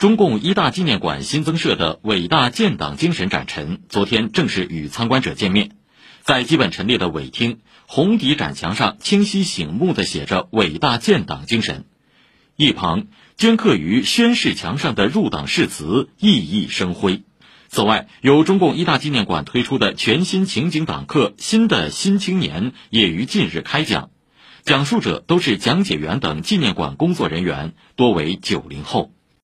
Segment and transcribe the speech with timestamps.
[0.00, 5.72] 中共一大纪念馆新增设的伟大建党精神展陈昨天正式与参观者见面，
[6.22, 11.84] 在基本陈列的尾厅，红底展墙上清晰醒目的写着“伟大建党精神”，
[12.56, 17.24] 一旁镌刻于宣誓墙上的入党誓词熠熠生辉。
[17.68, 24.08] 此外，由中共一大纪念馆推出的全新情景党课《新的新青年》也于近日开讲，
[24.64, 29.12] 讲述者都是讲解员等纪念馆工作人员，多为九零后。